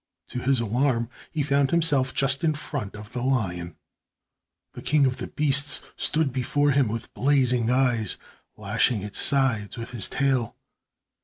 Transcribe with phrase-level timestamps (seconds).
[0.29, 3.75] To his alarm he found himself just in front of the lion.
[4.73, 8.17] The king of the beasts stood before him with blazing eyes,
[8.57, 10.55] lashing its sides with his tail.